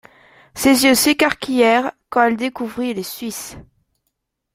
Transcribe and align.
Ses 0.55 0.83
yeux 0.85 0.95
s'écarquillèrent 0.95 1.91
quand 2.09 2.23
elle 2.25 2.35
découvrit 2.35 2.95
les 2.95 3.03
Suisses. 3.03 3.55